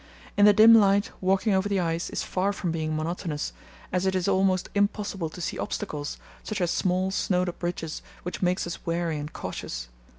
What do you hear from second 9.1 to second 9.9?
and cautious.